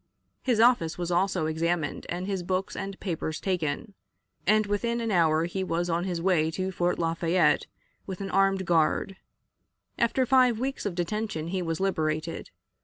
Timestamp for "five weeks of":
10.25-10.95